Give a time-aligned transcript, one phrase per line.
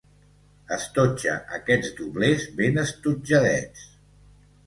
[0.75, 3.87] Estotja aquests doblers ben estotjadets.